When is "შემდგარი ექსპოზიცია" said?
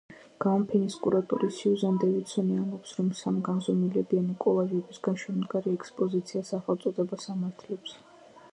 5.27-6.45